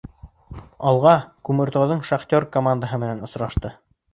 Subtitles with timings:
[0.91, 1.11] «Алға»
[1.49, 3.77] Күмертауҙың «Шахтер» командаһы менән осрашты.